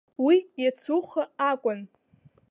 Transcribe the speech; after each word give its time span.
Уи 0.25 0.37
иацуха 0.63 1.23
акәын. 1.49 1.79